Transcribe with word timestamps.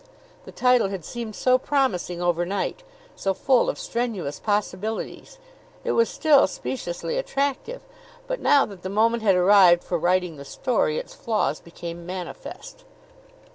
The 0.45 0.51
title 0.51 0.89
had 0.89 1.05
seemed 1.05 1.35
so 1.35 1.59
promising 1.59 2.23
overnight 2.23 2.81
so 3.15 3.35
full 3.35 3.69
of 3.69 3.77
strenuous 3.77 4.39
possibilities. 4.39 5.37
It 5.83 5.91
was 5.91 6.09
still 6.09 6.47
speciously 6.47 7.19
attractive; 7.19 7.83
but 8.25 8.39
now 8.39 8.65
that 8.65 8.81
the 8.81 8.89
moment 8.89 9.21
had 9.21 9.35
arrived 9.35 9.83
for 9.83 9.99
writing 9.99 10.37
the 10.37 10.43
story 10.43 10.97
its 10.97 11.13
flaws 11.13 11.59
became 11.59 12.03
manifest. 12.03 12.83